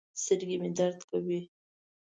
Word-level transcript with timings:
سترګې 0.23 0.57
مې 0.61 0.69
درد 0.77 0.99
کوي 1.09 1.39